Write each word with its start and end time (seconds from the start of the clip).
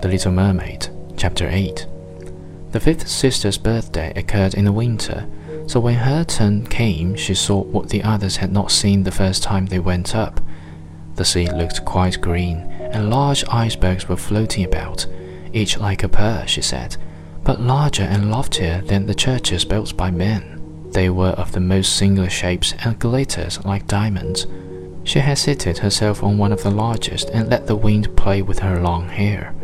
The 0.00 0.08
Little 0.08 0.32
Mermaid, 0.32 0.88
Chapter 1.18 1.46
8 1.46 1.86
The 2.70 2.80
fifth 2.80 3.06
sister's 3.06 3.58
birthday 3.58 4.14
occurred 4.16 4.54
in 4.54 4.64
the 4.64 4.72
winter, 4.72 5.28
so 5.66 5.78
when 5.78 5.96
her 5.96 6.24
turn 6.24 6.66
came, 6.66 7.14
she 7.14 7.34
saw 7.34 7.62
what 7.62 7.90
the 7.90 8.02
others 8.02 8.36
had 8.36 8.50
not 8.50 8.70
seen 8.70 9.02
the 9.02 9.12
first 9.12 9.42
time 9.42 9.66
they 9.66 9.78
went 9.78 10.16
up. 10.16 10.40
The 11.16 11.24
sea 11.26 11.50
looked 11.50 11.84
quite 11.84 12.20
green, 12.20 12.60
and 12.80 13.10
large 13.10 13.44
icebergs 13.48 14.08
were 14.08 14.16
floating 14.16 14.64
about, 14.64 15.06
each 15.52 15.78
like 15.78 16.02
a 16.02 16.08
pearl, 16.08 16.46
she 16.46 16.62
said, 16.62 16.96
but 17.44 17.60
larger 17.60 18.04
and 18.04 18.30
loftier 18.30 18.80
than 18.86 19.04
the 19.04 19.14
churches 19.14 19.66
built 19.66 19.96
by 19.98 20.10
men. 20.10 20.59
They 20.92 21.08
were 21.08 21.30
of 21.30 21.52
the 21.52 21.60
most 21.60 21.96
singular 21.96 22.30
shapes 22.30 22.74
and 22.84 22.98
glittered 22.98 23.64
like 23.64 23.86
diamonds. 23.86 24.46
She 25.04 25.20
had 25.20 25.38
seated 25.38 25.78
herself 25.78 26.22
on 26.22 26.38
one 26.38 26.52
of 26.52 26.62
the 26.62 26.70
largest 26.70 27.30
and 27.30 27.48
let 27.48 27.66
the 27.66 27.76
wind 27.76 28.16
play 28.16 28.42
with 28.42 28.58
her 28.60 28.80
long 28.80 29.08
hair. 29.08 29.54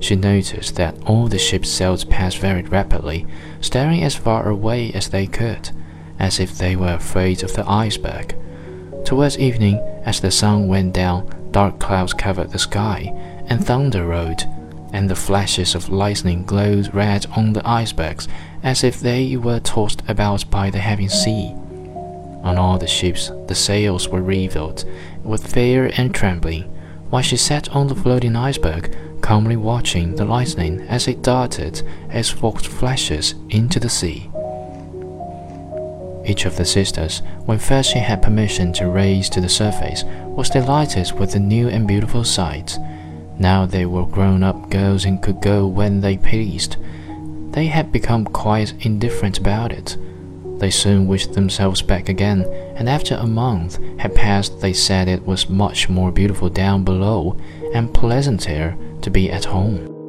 She 0.00 0.16
noticed 0.16 0.76
that 0.76 0.96
all 1.04 1.28
the 1.28 1.38
ships 1.38 1.68
sails 1.68 2.04
passed 2.04 2.38
very 2.38 2.62
rapidly, 2.62 3.26
staring 3.60 4.02
as 4.02 4.14
far 4.16 4.48
away 4.48 4.92
as 4.92 5.08
they 5.08 5.26
could, 5.26 5.70
as 6.18 6.40
if 6.40 6.56
they 6.56 6.76
were 6.76 6.94
afraid 6.94 7.42
of 7.42 7.52
the 7.52 7.68
iceberg. 7.68 8.34
Towards 9.04 9.38
evening, 9.38 9.78
as 10.04 10.20
the 10.20 10.30
sun 10.30 10.68
went 10.68 10.94
down, 10.94 11.28
dark 11.50 11.78
clouds 11.78 12.14
covered 12.14 12.50
the 12.50 12.58
sky, 12.58 13.12
and 13.46 13.64
thunder 13.64 14.06
rolled, 14.06 14.44
and 14.92 15.08
the 15.08 15.16
flashes 15.16 15.74
of 15.74 15.88
lightning 15.88 16.44
glowed 16.44 16.92
red 16.94 17.26
on 17.36 17.52
the 17.52 17.66
icebergs 17.68 18.28
as 18.62 18.84
if 18.84 19.00
they 19.00 19.36
were 19.36 19.60
tossed 19.60 20.02
about 20.08 20.48
by 20.50 20.70
the 20.70 20.78
heavy 20.78 21.08
sea. 21.08 21.54
On 22.42 22.56
all 22.56 22.78
the 22.78 22.86
ships, 22.86 23.30
the 23.46 23.54
sails 23.54 24.08
were 24.08 24.22
revealed 24.22 24.84
with 25.22 25.52
fear 25.52 25.90
and 25.96 26.14
trembling, 26.14 26.64
while 27.10 27.22
she 27.22 27.36
sat 27.36 27.68
on 27.70 27.88
the 27.88 27.94
floating 27.94 28.36
iceberg 28.36 28.96
calmly 29.20 29.56
watching 29.56 30.14
the 30.16 30.24
lightning 30.24 30.80
as 30.82 31.06
it 31.06 31.22
darted 31.22 31.82
its 32.08 32.30
forked 32.30 32.66
flashes 32.66 33.34
into 33.50 33.78
the 33.78 33.88
sea. 33.88 34.30
Each 36.24 36.44
of 36.44 36.56
the 36.56 36.64
sisters, 36.64 37.22
when 37.44 37.58
first 37.58 37.92
she 37.92 37.98
had 37.98 38.22
permission 38.22 38.72
to 38.74 38.88
raise 38.88 39.28
to 39.30 39.40
the 39.40 39.48
surface, 39.48 40.04
was 40.04 40.50
delighted 40.50 41.12
with 41.12 41.32
the 41.32 41.40
new 41.40 41.68
and 41.68 41.88
beautiful 41.88 42.24
sight. 42.24 42.78
Now 43.40 43.64
they 43.64 43.86
were 43.86 44.04
grown 44.04 44.42
up 44.42 44.68
girls 44.68 45.06
and 45.06 45.22
could 45.22 45.40
go 45.40 45.66
when 45.66 46.02
they 46.02 46.18
pleased. 46.18 46.76
They 47.52 47.68
had 47.68 47.90
become 47.90 48.26
quite 48.26 48.74
indifferent 48.84 49.38
about 49.38 49.72
it. 49.72 49.96
They 50.58 50.70
soon 50.70 51.06
wished 51.06 51.32
themselves 51.32 51.80
back 51.80 52.10
again, 52.10 52.44
and 52.76 52.86
after 52.86 53.14
a 53.14 53.26
month 53.26 53.78
had 53.98 54.14
passed, 54.14 54.60
they 54.60 54.74
said 54.74 55.08
it 55.08 55.26
was 55.26 55.48
much 55.48 55.88
more 55.88 56.12
beautiful 56.12 56.50
down 56.50 56.84
below 56.84 57.34
and 57.72 57.94
pleasanter 57.94 58.76
to 59.00 59.10
be 59.10 59.30
at 59.30 59.46
home. 59.46 59.99